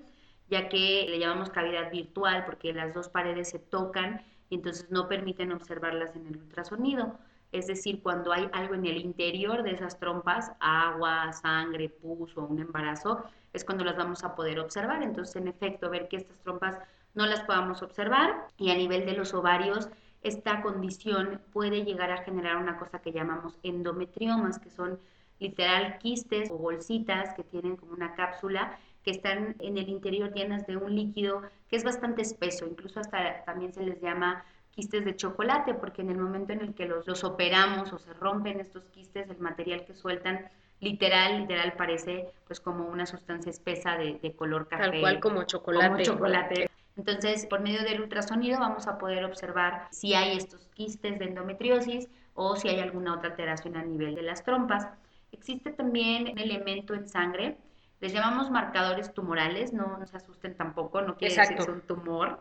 ya 0.50 0.70
que 0.70 1.08
le 1.10 1.20
llamamos 1.20 1.50
cavidad 1.50 1.92
virtual 1.92 2.46
porque 2.46 2.74
las 2.74 2.94
dos 2.94 3.10
paredes 3.10 3.50
se 3.50 3.60
tocan 3.60 4.22
y 4.50 4.56
entonces 4.56 4.90
no 4.92 5.08
permiten 5.08 5.52
observarlas 5.52 6.16
en 6.16 6.28
el 6.28 6.38
ultrasonido. 6.38 7.18
Es 7.56 7.68
decir, 7.68 8.02
cuando 8.02 8.34
hay 8.34 8.50
algo 8.52 8.76
en 8.76 8.86
el 8.86 8.98
interior 8.98 9.64
de 9.64 9.72
esas 9.72 9.98
trompas, 9.98 10.52
agua, 10.60 11.32
sangre, 11.32 11.88
pus 11.90 12.36
o 12.36 12.42
un 12.42 12.60
embarazo, 12.60 13.24
es 13.54 13.64
cuando 13.64 13.86
las 13.86 13.96
vamos 13.96 14.26
a 14.26 14.36
poder 14.36 14.60
observar. 14.60 15.02
Entonces, 15.02 15.38
en 15.38 15.48
efecto, 15.48 15.90
ver 15.90 16.10
que 16.10 16.18
estas 16.18 16.38
trompas 16.40 16.78
no 17.14 17.26
las 17.26 17.42
podamos 17.44 17.82
observar 17.82 18.48
y 18.58 18.72
a 18.72 18.76
nivel 18.76 19.06
de 19.06 19.14
los 19.14 19.34
ovarios, 19.34 19.90
esta 20.22 20.62
condición 20.62 21.40
puede 21.54 21.86
llegar 21.86 22.12
a 22.12 22.24
generar 22.24 22.58
una 22.58 22.78
cosa 22.78 23.00
que 23.00 23.14
llamamos 23.14 23.58
endometriomas, 23.64 24.60
que 24.60 24.70
son 24.70 25.00
literal 25.40 25.98
quistes 26.00 26.52
o 26.52 26.58
bolsitas 26.58 27.34
que 27.36 27.44
tienen 27.44 27.78
como 27.78 27.94
una 27.94 28.16
cápsula 28.16 28.78
que 29.04 29.12
están 29.12 29.56
en 29.60 29.78
el 29.78 29.88
interior 29.88 30.34
llenas 30.34 30.66
de 30.68 30.76
un 30.76 30.94
líquido 30.94 31.44
que 31.70 31.76
es 31.76 31.84
bastante 31.84 32.22
espeso, 32.22 32.66
incluso 32.66 33.00
hasta 33.00 33.46
también 33.46 33.72
se 33.72 33.84
les 33.84 34.02
llama 34.02 34.44
quistes 34.76 35.06
de 35.06 35.16
chocolate, 35.16 35.74
porque 35.74 36.02
en 36.02 36.10
el 36.10 36.18
momento 36.18 36.54
en 36.54 36.62
el 36.62 36.74
que 36.74 36.86
los, 36.86 37.08
los 37.08 37.24
operamos 37.24 37.92
o 37.94 38.00
se 38.00 38.14
rompen 38.14 38.60
estos 38.60 38.84
quistes, 38.86 39.30
el 39.30 39.40
material 39.40 39.86
que 39.86 39.96
sueltan 39.96 40.50
literal, 40.82 41.40
literal 41.40 41.74
parece 41.74 42.28
pues 42.46 42.60
como 42.60 42.88
una 42.88 43.06
sustancia 43.06 43.50
espesa 43.50 43.98
de, 43.98 44.20
de 44.22 44.36
color 44.36 44.68
café. 44.68 44.92
Tal 44.92 45.00
cual 45.00 45.20
como 45.20 45.44
chocolate. 45.44 45.88
Como 45.88 46.04
chocolate. 46.04 46.70
Entonces, 46.98 47.46
por 47.46 47.62
medio 47.62 47.84
del 47.84 48.02
ultrasonido 48.02 48.60
vamos 48.60 48.88
a 48.88 48.98
poder 48.98 49.26
observar 49.26 49.88
si 49.92 50.14
hay 50.14 50.38
estos 50.38 50.68
quistes 50.74 51.20
de 51.20 51.26
endometriosis 51.26 52.08
o 52.34 52.56
si 52.56 52.70
hay 52.70 52.80
alguna 52.80 53.16
otra 53.16 53.30
alteración 53.30 53.76
a 53.76 53.84
nivel 53.84 54.16
de 54.16 54.22
las 54.22 54.44
trompas. 54.44 54.88
Existe 55.32 55.72
también 55.72 56.30
un 56.30 56.40
elemento 56.40 56.94
en 56.94 57.08
sangre, 57.08 57.58
les 58.00 58.14
llamamos 58.14 58.52
marcadores 58.52 59.14
tumorales, 59.14 59.74
no, 59.74 60.06
se 60.06 60.18
asusten 60.18 60.56
tampoco, 60.56 61.02
no 61.02 61.18
quiere 61.18 61.36
decir 61.36 61.56
que 61.56 61.64
es 61.64 61.68
un 61.68 61.82
tumor, 61.82 62.40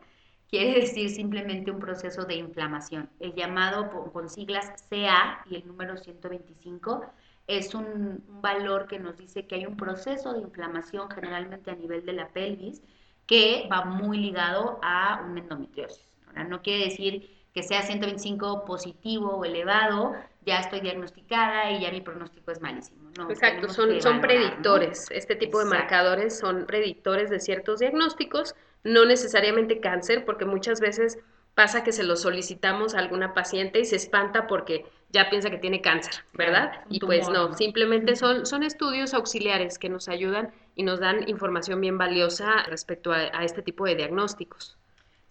quiere 0.48 0.80
decir 0.80 1.10
simplemente 1.10 1.70
un 1.70 1.80
proceso 1.80 2.24
de 2.24 2.36
inflamación. 2.36 3.10
El 3.20 3.34
llamado 3.34 3.90
con 4.12 4.28
siglas 4.28 4.84
CA 4.88 5.44
y 5.50 5.56
el 5.56 5.66
número 5.66 5.96
125 5.96 7.04
es 7.46 7.74
un, 7.74 8.24
valor 8.40 8.86
que 8.86 8.98
nos 8.98 9.16
dice 9.16 9.46
que 9.46 9.56
hay 9.56 9.66
un 9.66 9.76
proceso 9.76 10.32
de 10.32 10.40
inflamación 10.40 11.10
generalmente 11.10 11.70
a 11.70 11.74
nivel 11.74 12.04
de 12.04 12.12
la 12.12 12.28
pelvis 12.28 12.82
que 13.26 13.68
va 13.70 13.84
muy 13.84 14.18
ligado 14.18 14.78
a 14.82 15.22
una 15.26 15.40
endometriosis. 15.40 16.06
Ahora, 16.26 16.44
no 16.44 16.62
quiere 16.62 16.84
decir 16.84 17.30
que 17.54 17.62
sea 17.62 17.82
125 17.82 18.64
positivo 18.64 19.36
o 19.36 19.44
elevado, 19.44 20.14
ya 20.44 20.58
estoy 20.58 20.80
diagnosticada 20.80 21.70
y 21.70 21.80
ya 21.80 21.90
mi 21.90 22.00
pronóstico 22.00 22.50
es 22.50 22.60
malísimo. 22.60 23.10
Exacto, 23.30 23.68
son, 23.68 24.00
son 24.02 24.20
predictores. 24.20 25.08
Este 25.10 25.36
tipo 25.36 25.60
de 25.60 25.66
marcadores 25.66 26.38
son 26.38 26.66
predictores 26.66 27.30
de 27.30 27.38
ciertos 27.38 27.78
diagnósticos, 27.78 28.54
no 28.84 29.04
necesariamente 29.04 29.80
cáncer, 29.80 30.24
porque 30.24 30.44
muchas 30.44 30.80
veces 30.80 31.18
pasa 31.54 31.84
que 31.84 31.92
se 31.92 32.02
lo 32.02 32.16
solicitamos 32.16 32.94
a 32.94 32.98
alguna 32.98 33.32
paciente 33.32 33.80
y 33.80 33.84
se 33.84 33.96
espanta 33.96 34.46
porque 34.46 34.86
ya 35.10 35.30
piensa 35.30 35.50
que 35.50 35.58
tiene 35.58 35.80
cáncer, 35.80 36.24
¿verdad? 36.32 36.84
y 36.90 36.98
pues 36.98 37.28
no, 37.28 37.54
simplemente 37.54 38.16
son, 38.16 38.46
son 38.46 38.64
estudios 38.64 39.14
auxiliares 39.14 39.78
que 39.78 39.88
nos 39.88 40.08
ayudan 40.08 40.52
y 40.74 40.82
nos 40.82 40.98
dan 40.98 41.28
información 41.28 41.80
bien 41.80 41.96
valiosa 41.96 42.64
respecto 42.64 43.12
a, 43.12 43.44
este 43.44 43.62
tipo 43.62 43.84
de 43.84 43.94
diagnósticos. 43.94 44.76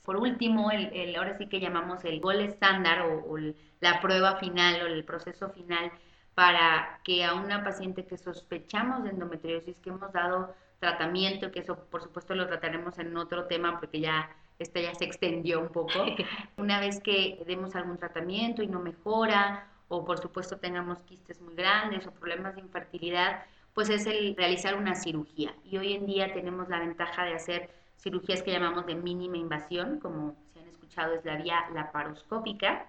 Por 0.04 0.18
último, 0.18 0.72
el, 0.72 1.16
ahora 1.16 1.38
sí 1.38 1.48
que 1.48 1.60
llamamos 1.60 2.04
el 2.06 2.20
gol 2.22 2.40
estándar 2.40 3.02
o, 3.02 3.38
la 3.82 4.00
prueba 4.00 4.38
final 4.38 4.82
o 4.82 4.86
el 4.86 5.04
proceso 5.04 5.50
final 5.50 5.92
para 6.34 7.02
que 7.04 7.26
a 7.26 7.34
una 7.34 7.64
paciente 7.64 8.06
que 8.06 8.18
sospechamos 8.18 9.04
de 9.04 9.10
endometriosis, 9.10 9.78
que 9.80 9.90
hemos 9.90 10.12
dado 10.14 10.56
tratamiento, 10.84 11.50
que 11.50 11.62
eso 11.62 11.78
por 11.90 12.02
supuesto 12.02 12.36
lo 12.36 12.46
trataremos 12.46 13.00
en 13.00 13.16
otro 13.16 13.46
tema 13.46 13.80
porque 13.80 14.02
ya 14.02 14.30
esta 14.60 14.82
ya 14.82 14.94
se 14.94 15.06
extendió 15.06 15.62
un 15.62 15.70
poco. 15.70 16.06
Una 16.58 16.82
vez 16.82 17.00
que 17.00 17.42
demos 17.48 17.74
algún 17.76 17.98
tratamiento 17.98 18.62
y 18.62 18.68
no 18.68 18.82
mejora, 18.82 19.70
o 19.88 20.04
por 20.04 20.18
supuesto 20.20 20.58
tengamos 20.58 21.00
quistes 21.04 21.40
muy 21.40 21.56
grandes 21.56 22.06
o 22.06 22.12
problemas 22.12 22.56
de 22.56 22.62
infertilidad, 22.62 23.46
pues 23.74 23.90
es 23.90 24.06
el 24.06 24.36
realizar 24.36 24.76
una 24.76 24.96
cirugía. 24.96 25.56
Y 25.64 25.78
hoy 25.78 25.94
en 25.94 26.06
día 26.06 26.34
tenemos 26.34 26.68
la 26.68 26.80
ventaja 26.80 27.24
de 27.24 27.36
hacer 27.36 27.70
cirugías 27.98 28.44
que 28.44 28.52
llamamos 28.52 28.86
de 28.86 28.96
mínima 28.96 29.38
invasión, 29.38 30.00
como 30.00 30.36
se 30.54 30.60
han 30.60 30.68
escuchado 30.68 31.14
es 31.14 31.24
la 31.24 31.38
vía 31.38 31.70
laparoscópica, 31.74 32.88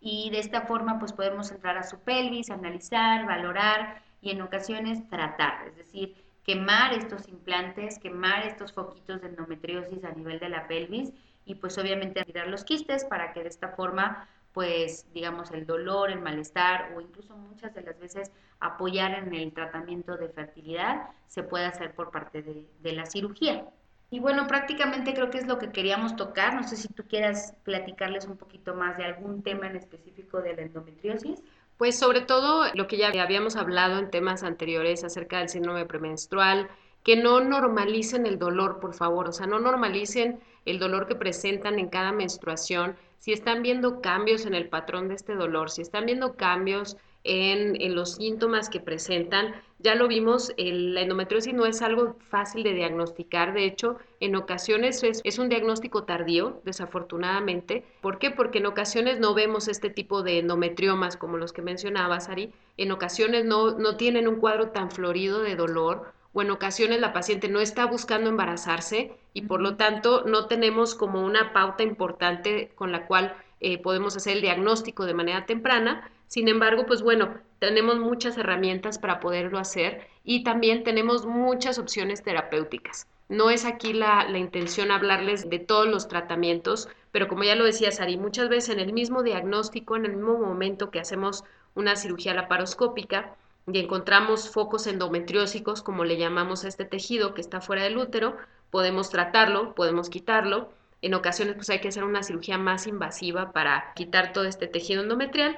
y 0.00 0.30
de 0.30 0.40
esta 0.40 0.62
forma 0.62 0.98
pues 0.98 1.12
podemos 1.12 1.52
entrar 1.52 1.78
a 1.78 1.84
su 1.84 2.00
pelvis, 2.00 2.50
analizar, 2.50 3.26
valorar 3.26 4.02
y 4.20 4.30
en 4.30 4.42
ocasiones 4.42 5.08
tratar, 5.08 5.68
es 5.68 5.76
decir, 5.76 6.27
quemar 6.44 6.94
estos 6.94 7.28
implantes, 7.28 7.98
quemar 7.98 8.46
estos 8.46 8.72
foquitos 8.72 9.20
de 9.20 9.28
endometriosis 9.28 10.04
a 10.04 10.12
nivel 10.12 10.38
de 10.38 10.48
la 10.48 10.66
pelvis 10.66 11.12
y 11.44 11.56
pues 11.56 11.78
obviamente 11.78 12.20
retirar 12.20 12.48
los 12.48 12.64
quistes 12.64 13.04
para 13.04 13.32
que 13.32 13.42
de 13.42 13.48
esta 13.48 13.68
forma 13.70 14.28
pues 14.52 15.06
digamos 15.12 15.50
el 15.50 15.66
dolor, 15.66 16.10
el 16.10 16.20
malestar 16.20 16.92
o 16.96 17.00
incluso 17.00 17.36
muchas 17.36 17.74
de 17.74 17.82
las 17.82 17.98
veces 17.98 18.32
apoyar 18.60 19.14
en 19.14 19.34
el 19.34 19.52
tratamiento 19.52 20.16
de 20.16 20.28
fertilidad 20.30 21.10
se 21.26 21.42
puede 21.42 21.66
hacer 21.66 21.94
por 21.94 22.10
parte 22.10 22.42
de, 22.42 22.66
de 22.80 22.92
la 22.92 23.06
cirugía. 23.06 23.66
Y 24.10 24.20
bueno, 24.20 24.46
prácticamente 24.46 25.12
creo 25.12 25.30
que 25.30 25.38
es 25.38 25.46
lo 25.46 25.58
que 25.58 25.70
queríamos 25.70 26.16
tocar. 26.16 26.54
No 26.54 26.62
sé 26.62 26.76
si 26.76 26.88
tú 26.88 27.04
quieras 27.06 27.54
platicarles 27.62 28.26
un 28.26 28.38
poquito 28.38 28.74
más 28.74 28.96
de 28.96 29.04
algún 29.04 29.42
tema 29.42 29.66
en 29.66 29.76
específico 29.76 30.40
de 30.40 30.56
la 30.56 30.62
endometriosis. 30.62 31.42
Pues 31.78 31.96
sobre 31.96 32.22
todo 32.22 32.64
lo 32.74 32.88
que 32.88 32.96
ya 32.96 33.08
habíamos 33.22 33.54
hablado 33.54 34.00
en 34.00 34.10
temas 34.10 34.42
anteriores 34.42 35.04
acerca 35.04 35.38
del 35.38 35.48
síndrome 35.48 35.86
premenstrual, 35.86 36.68
que 37.04 37.14
no 37.14 37.40
normalicen 37.40 38.26
el 38.26 38.36
dolor, 38.36 38.80
por 38.80 38.94
favor, 38.94 39.28
o 39.28 39.32
sea, 39.32 39.46
no 39.46 39.60
normalicen 39.60 40.40
el 40.64 40.80
dolor 40.80 41.06
que 41.06 41.14
presentan 41.14 41.78
en 41.78 41.88
cada 41.88 42.10
menstruación. 42.10 42.96
Si 43.20 43.32
están 43.32 43.62
viendo 43.62 44.00
cambios 44.00 44.44
en 44.44 44.54
el 44.54 44.68
patrón 44.68 45.06
de 45.06 45.14
este 45.14 45.36
dolor, 45.36 45.70
si 45.70 45.82
están 45.82 46.04
viendo 46.04 46.34
cambios 46.34 46.96
en, 47.28 47.94
los 47.94 48.14
síntomas 48.14 48.68
que 48.68 48.80
presentan. 48.80 49.54
Ya 49.78 49.94
lo 49.94 50.08
vimos, 50.08 50.52
la 50.56 51.02
endometriosis 51.02 51.54
no 51.54 51.66
es 51.66 51.82
algo 51.82 52.16
fácil 52.30 52.64
de 52.64 52.74
diagnosticar, 52.74 53.52
de 53.52 53.64
hecho, 53.64 53.98
en 54.18 54.34
ocasiones 54.34 55.02
es, 55.04 55.38
un 55.38 55.48
diagnóstico 55.48 56.02
tardío, 56.02 56.60
desafortunadamente. 56.64 57.84
¿Por 58.00 58.18
qué? 58.18 58.30
Porque 58.30 58.58
en 58.58 58.66
ocasiones 58.66 59.20
no 59.20 59.34
vemos 59.34 59.68
este 59.68 59.90
tipo 59.90 60.22
de 60.22 60.38
endometriomas 60.38 61.16
como 61.16 61.36
los 61.36 61.52
que 61.52 61.62
mencionabas, 61.62 62.28
Ari. 62.28 62.52
En 62.76 62.90
ocasiones 62.90 63.44
no, 63.44 63.78
no 63.78 63.96
tienen 63.96 64.26
un 64.26 64.36
cuadro 64.36 64.70
tan 64.70 64.90
florido 64.90 65.42
de 65.42 65.54
dolor 65.54 66.12
o 66.32 66.42
en 66.42 66.50
ocasiones 66.50 67.00
la 67.00 67.12
paciente 67.12 67.48
no 67.48 67.60
está 67.60 67.86
buscando 67.86 68.28
embarazarse 68.30 69.12
y 69.32 69.42
por 69.42 69.60
lo 69.60 69.76
tanto 69.76 70.24
no 70.26 70.46
tenemos 70.46 70.94
como 70.94 71.24
una 71.24 71.52
pauta 71.52 71.82
importante 71.82 72.70
con 72.74 72.92
la 72.92 73.06
cual 73.06 73.34
eh, 73.60 73.78
podemos 73.78 74.16
hacer 74.16 74.36
el 74.36 74.42
diagnóstico 74.42 75.04
de 75.04 75.14
manera 75.14 75.46
temprana. 75.46 76.10
Sin 76.28 76.48
embargo, 76.48 76.86
pues 76.86 77.02
bueno, 77.02 77.34
tenemos 77.58 77.98
muchas 77.98 78.38
herramientas 78.38 78.98
para 78.98 79.18
poderlo 79.18 79.58
hacer 79.58 80.06
y 80.22 80.44
también 80.44 80.84
tenemos 80.84 81.26
muchas 81.26 81.78
opciones 81.78 82.22
terapéuticas. 82.22 83.08
No 83.28 83.50
es 83.50 83.64
aquí 83.64 83.92
la, 83.92 84.28
la, 84.28 84.38
intención 84.38 84.90
hablarles 84.90 85.50
de 85.50 85.58
todos 85.58 85.86
los 85.88 86.06
tratamientos, 86.06 86.88
pero 87.12 87.28
como 87.28 87.44
ya 87.44 87.56
lo 87.56 87.64
decía 87.64 87.90
Sari, 87.90 88.16
muchas 88.16 88.48
veces 88.48 88.70
en 88.70 88.80
el 88.80 88.92
mismo 88.92 89.22
diagnóstico, 89.22 89.96
en 89.96 90.06
el 90.06 90.16
mismo 90.16 90.38
momento 90.38 90.90
que 90.90 91.00
hacemos 91.00 91.44
una 91.74 91.96
cirugía 91.96 92.34
laparoscópica 92.34 93.34
y 93.66 93.78
encontramos 93.78 94.48
focos 94.50 94.86
endometriósicos, 94.86 95.82
como 95.82 96.04
le 96.04 96.16
llamamos 96.16 96.64
a 96.64 96.68
este 96.68 96.84
tejido 96.84 97.34
que 97.34 97.40
está 97.40 97.60
fuera 97.60 97.82
del 97.82 97.98
útero, 97.98 98.36
podemos 98.70 99.10
tratarlo, 99.10 99.74
podemos 99.74 100.08
quitarlo 100.08 100.70
en 101.00 101.14
ocasiones 101.14 101.54
pues 101.54 101.70
hay 101.70 101.80
que 101.80 101.88
hacer 101.88 102.04
una 102.04 102.22
cirugía 102.22 102.58
más 102.58 102.86
invasiva 102.86 103.52
para 103.52 103.92
quitar 103.94 104.32
todo 104.32 104.44
este 104.44 104.66
tejido 104.66 105.02
endometrial, 105.02 105.56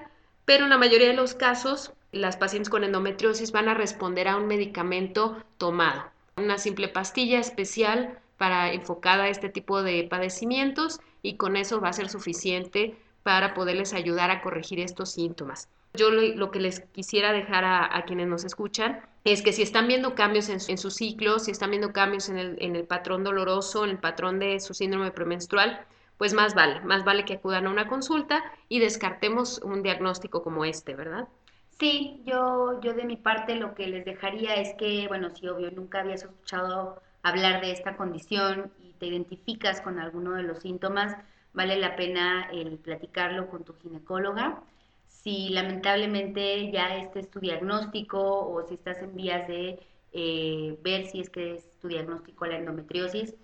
pero 0.50 0.64
en 0.64 0.71
la 0.71 0.78
mayoría 0.78 1.07
de 1.07 1.14
los 1.14 1.35
casos 1.35 1.92
las 2.11 2.37
pacientes 2.37 2.71
con 2.71 2.83
endometriosis 2.83 3.52
van 3.52 3.69
a 3.69 3.75
responder 3.75 4.26
a 4.26 4.37
un 4.37 4.49
medicamento 4.49 5.40
tomado, 5.59 6.02
una 6.37 6.59
simple 6.59 6.88
pastilla 6.88 7.38
especial 7.38 8.19
para 8.37 8.73
enfocada 8.73 9.23
a 9.23 9.28
este 9.28 9.49
tipo 9.49 9.85
de 9.85 10.02
padecimientos 10.11 10.99
y 11.23 11.37
con 11.37 11.54
eso 11.54 11.80
va 11.80 11.90
a 11.90 11.92
ser 11.92 12.09
suficiente 12.09 12.97
para 13.23 13.54
poderles 13.54 13.95
ayudar 13.95 14.33
a 14.33 14.42
corregir 14.42 14.80
estos 14.80 15.12
síntomas. 15.12 15.69
Yo 15.95 16.11
lo, 16.11 16.50
que 16.50 16.59
les 16.59 16.80
quisiera 16.80 17.33
dejar 17.33 17.64
a, 17.64 18.04
quienes 18.04 18.26
nos 18.26 18.42
escuchan 18.42 19.00
es 19.23 19.42
que 19.42 19.52
si 19.52 19.62
están 19.62 19.87
viendo 19.87 20.16
cambios 20.16 20.49
en 20.49 20.78
su, 20.78 20.90
ciclo, 20.90 21.38
si 21.38 21.52
están 21.52 21.71
viendo 21.71 21.92
cambios 21.92 22.28
en 22.28 22.38
en 22.38 22.75
el, 22.75 22.85
patrón 22.87 23.23
doloroso, 23.23 23.85
en 23.85 23.90
el 23.90 23.99
patrón 23.99 24.40
de 24.40 24.59
su 24.59 24.75
síndrome 24.75 25.12
premenstrual, 25.12 25.87
pues 26.21 26.35
más 26.35 26.55
vale, 26.55 26.83
más 26.83 27.03
vale 27.03 27.25
que 27.25 27.33
acudan 27.33 27.67
a 27.67 27.71
una 27.71 27.89
consulta 27.89 28.45
y 28.69 28.79
descartemos 28.79 29.59
un 29.62 29.83
diagnóstico 29.83 30.43
como 30.43 30.67
este, 30.67 30.95
¿verdad? 30.95 31.29
Sí, 31.79 32.21
yo, 32.27 32.79
yo 32.83 32.93
de 32.93 33.05
mi 33.05 33.17
parte 33.17 33.55
lo 33.55 33.75
que 33.75 33.87
les 33.87 34.05
dejaría 34.05 34.57
es 34.57 34.75
que, 34.75 35.09
bueno, 35.09 35.31
si 35.31 35.49
obvio 35.49 35.71
nunca 35.71 36.00
habías 36.00 36.25
escuchado 36.25 37.00
hablar 37.23 37.62
de 37.62 37.73
esta 37.73 37.97
condición 37.97 38.71
y 38.81 38.93
te 38.99 39.07
identificas 39.07 39.81
con 39.81 39.99
alguno 39.99 40.35
de 40.35 40.43
los 40.43 40.59
síntomas, 40.59 41.17
vale 41.55 41.79
la 41.79 41.97
pena 41.97 42.50
el 42.53 42.77
platicarlo 42.77 43.49
con 43.49 43.65
tu 43.65 43.73
ginecóloga. 43.77 44.62
Si 45.09 45.49
lamentablemente 45.49 46.71
ya 46.71 46.99
este 46.99 47.21
es 47.21 47.31
tu 47.31 47.41
diagnóstico 47.41 48.47
o 48.47 48.69
si 48.69 48.75
estás 48.75 48.99
en 48.99 49.17
vías 49.17 49.49
de 49.49 49.81
eh, 50.12 50.79
ver 50.83 51.07
si 51.07 51.23
es 51.23 51.31
que 51.31 51.55
es 51.55 51.67
tu 51.81 51.89
diagnóstico 51.89 52.45
la 52.45 52.59
endometriosis, 52.59 53.37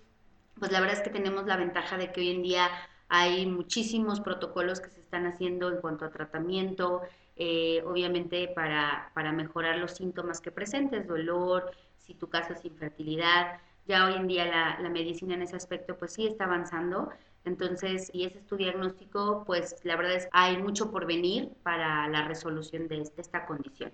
pues 0.59 0.71
la 0.71 0.79
verdad 0.79 0.97
es 0.97 1.03
que 1.03 1.09
tenemos 1.09 1.45
la 1.45 1.57
ventaja 1.57 1.97
de 1.97 2.11
que 2.11 2.21
hoy 2.21 2.31
en 2.31 2.41
día 2.43 2.69
hay 3.09 3.45
muchísimos 3.45 4.19
protocolos 4.19 4.79
que 4.81 4.89
se 4.89 4.99
están 4.99 5.25
haciendo 5.25 5.69
en 5.69 5.79
cuanto 5.79 6.05
a 6.05 6.11
tratamiento, 6.11 7.01
eh, 7.35 7.83
obviamente 7.85 8.47
para, 8.49 9.11
para, 9.13 9.31
mejorar 9.31 9.77
los 9.77 9.91
síntomas 9.91 10.41
que 10.41 10.51
presentes, 10.51 11.07
dolor, 11.07 11.71
si 11.97 12.13
tu 12.13 12.27
caso 12.29 12.53
es 12.53 12.65
infertilidad. 12.65 13.59
Ya 13.87 14.05
hoy 14.05 14.15
en 14.15 14.27
día 14.27 14.45
la, 14.45 14.79
la, 14.81 14.89
medicina 14.89 15.35
en 15.35 15.43
ese 15.43 15.55
aspecto 15.55 15.95
pues 15.97 16.13
sí 16.13 16.27
está 16.27 16.45
avanzando. 16.45 17.09
Entonces, 17.45 18.07
si 18.07 18.25
ese 18.25 18.39
es 18.39 18.47
tu 18.47 18.57
diagnóstico, 18.57 19.43
pues 19.45 19.75
la 19.83 19.95
verdad 19.95 20.15
es 20.15 20.27
hay 20.33 20.57
mucho 20.57 20.91
por 20.91 21.05
venir 21.05 21.49
para 21.63 22.07
la 22.09 22.27
resolución 22.27 22.89
de, 22.89 22.97
de 22.97 23.21
esta 23.21 23.45
condición. 23.45 23.93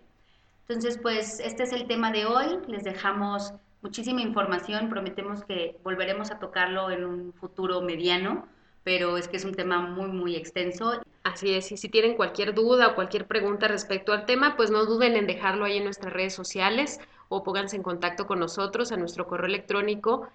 Entonces, 0.68 0.98
pues 0.98 1.40
este 1.40 1.64
es 1.64 1.74
el 1.74 1.86
tema 1.86 2.12
de 2.12 2.26
hoy. 2.26 2.60
Les 2.68 2.84
dejamos 2.84 3.54
muchísima 3.84 4.22
información. 4.22 4.90
Prometemos 4.90 5.44
que 5.44 5.78
volveremos 5.84 6.32
a 6.32 6.40
tocarlo 6.40 6.90
en 6.90 7.04
un 7.04 7.34
futuro 7.34 7.82
mediano, 7.82 8.48
pero 8.84 9.18
es 9.18 9.28
que 9.28 9.38
es 9.38 9.46
un 9.46 9.54
tema 9.54 9.82
muy, 9.82 10.08
muy 10.08 10.36
extenso. 10.36 11.02
Así 11.24 11.54
es, 11.54 11.72
y 11.72 11.78
si 11.78 11.90
tienen 11.90 12.16
cualquier 12.16 12.54
duda 12.54 12.88
o 12.88 12.96
cualquier 12.96 13.28
pregunta 13.28 13.68
respecto 13.68 14.12
al 14.12 14.26
tema, 14.26 14.56
pues 14.58 14.72
no 14.72 14.86
duden 14.86 15.16
en 15.16 15.28
dejarlo 15.28 15.66
ahí 15.66 15.78
en 15.78 15.84
nuestras 15.84 16.12
redes 16.12 16.34
sociales 16.34 17.00
o 17.30 17.44
pónganse 17.44 17.76
en 17.76 17.84
contacto 17.84 18.26
con 18.28 18.40
nosotros 18.40 18.92
a 18.92 18.98
nuestro 18.98 19.28
correo 19.28 19.48
electrónico 19.48 20.28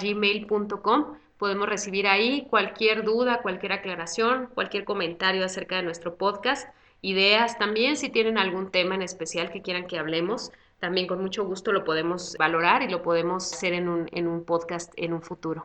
gmail.com 0.00 1.04
Podemos 1.38 1.68
recibir 1.68 2.06
ahí 2.06 2.46
cualquier 2.50 3.04
duda, 3.04 3.42
cualquier 3.42 3.72
aclaración, 3.72 4.48
cualquier 4.54 4.84
comentario 4.84 5.44
acerca 5.44 5.76
de 5.76 5.82
nuestro 5.82 6.16
podcast 6.16 6.68
ideas 7.02 7.58
también, 7.58 7.96
si 7.96 8.08
tienen 8.08 8.38
algún 8.38 8.70
tema 8.70 8.94
en 8.94 9.02
especial 9.02 9.50
que 9.50 9.60
quieran 9.60 9.86
que 9.86 9.98
hablemos, 9.98 10.52
también 10.82 11.06
con 11.06 11.22
mucho 11.22 11.44
gusto 11.44 11.70
lo 11.70 11.84
podemos 11.84 12.34
valorar 12.40 12.82
y 12.82 12.88
lo 12.88 13.02
podemos 13.02 13.52
hacer 13.52 13.72
en 13.72 13.88
un, 13.88 14.08
en 14.10 14.26
un 14.26 14.44
podcast 14.44 14.92
en 14.96 15.12
un 15.12 15.22
futuro. 15.22 15.64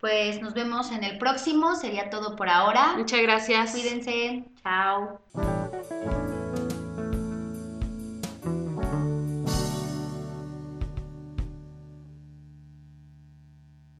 Pues 0.00 0.42
nos 0.42 0.52
vemos 0.52 0.92
en 0.92 1.02
el 1.02 1.16
próximo, 1.16 1.74
sería 1.76 2.10
todo 2.10 2.36
por 2.36 2.50
ahora. 2.50 2.92
Muchas 2.98 3.22
gracias. 3.22 3.72
Cuídense, 3.72 4.44
chao. 4.62 5.57